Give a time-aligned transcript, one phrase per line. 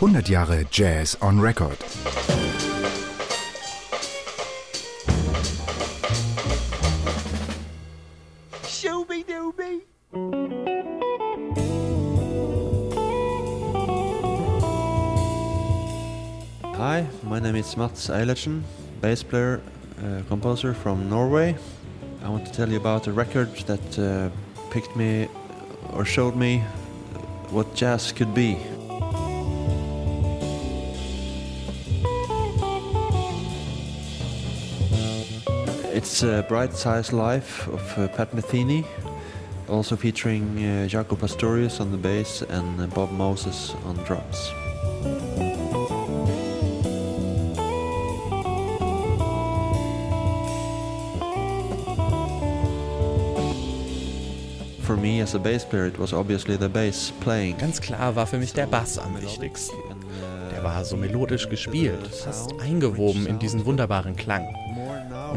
[0.00, 1.78] 100 Jahre Jazz on Record.
[16.74, 18.62] Hi, my name is Mats Eilertsen,
[19.00, 19.62] bass player,
[20.04, 21.56] uh, composer from Norway.
[22.22, 24.28] I want to tell you about a record that uh,
[24.70, 25.26] picked me
[25.94, 26.58] or showed me
[27.48, 28.58] what jazz could be.
[35.96, 38.84] It's a Bright Size Life of uh, Pat Metheny,
[39.66, 44.52] also featuring uh, Jaco Pastorius on the bass and uh, Bob Moses on drums.
[54.82, 57.56] For me as a bass player, it was obviously the bass playing.
[57.56, 59.74] Ganz klar war für mich der Bass am wichtigsten.
[60.52, 64.46] Der war so melodisch gespielt, fast eingewoben in diesen wunderbaren Klang.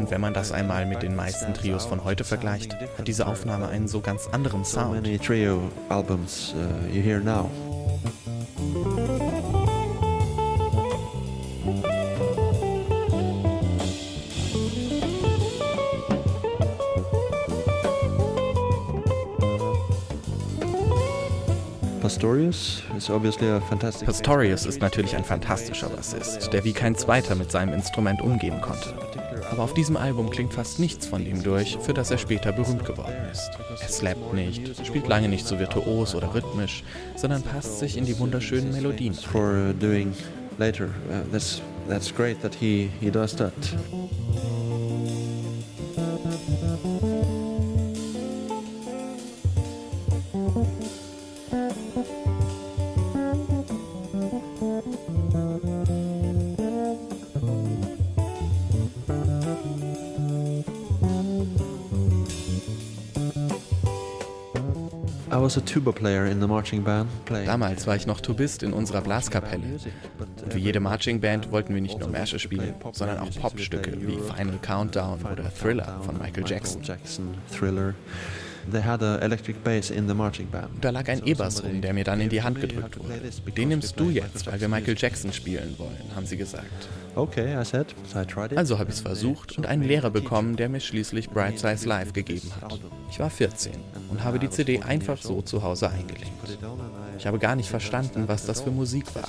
[0.00, 3.68] Und wenn man das einmal mit den meisten Trios von heute vergleicht, hat diese Aufnahme
[3.68, 5.06] einen so ganz anderen So Sound.
[24.04, 28.94] Pastorius ist natürlich ein fantastischer Bassist, der wie kein zweiter mit seinem Instrument umgehen konnte.
[29.50, 32.84] Aber auf diesem Album klingt fast nichts von dem durch, für das er später berühmt
[32.84, 33.50] geworden ist.
[33.80, 36.82] Er slappt nicht, spielt lange nicht so virtuos oder rhythmisch,
[37.16, 40.12] sondern passt sich in die wunderschönen Melodien for doing
[40.58, 40.86] later.
[41.08, 43.54] Uh, that's that's great that he he does that.
[65.32, 67.08] I was a tuba player in the marching band.
[67.28, 69.62] Damals war ich noch Tubist in unserer Blaskapelle.
[70.18, 74.18] Und wie jede Marching Band wollten wir nicht nur Märsche spielen, sondern auch Popstücke wie
[74.18, 76.82] Final Countdown oder Thriller von Michael Jackson.
[76.82, 77.94] Jackson, Thriller.
[78.70, 80.68] They had a electric bass in the marching band.
[80.80, 83.20] Da lag ein E-Bass rum, der mir dann in die Hand gedrückt wurde.
[83.56, 86.88] Den nimmst du jetzt, weil wir Michael Jackson spielen wollen, haben sie gesagt.
[88.54, 92.12] Also habe ich es versucht und einen Lehrer bekommen, der mir schließlich Bright Size Live
[92.12, 92.78] gegeben hat.
[93.10, 93.72] Ich war 14
[94.10, 96.30] und habe die CD einfach so zu Hause eingelegt.
[97.18, 99.28] Ich habe gar nicht verstanden, was das für Musik war.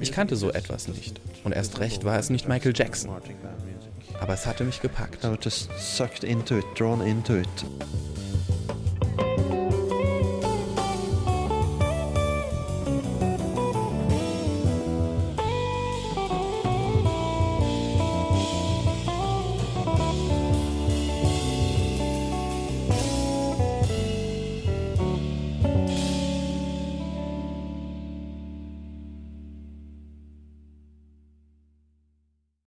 [0.00, 1.20] Ich kannte so etwas nicht.
[1.44, 3.10] Und erst recht war es nicht Michael Jackson.
[4.20, 5.24] Aber es hatte mich gepackt.
[5.24, 7.48] I was just sucked into it, drawn into it.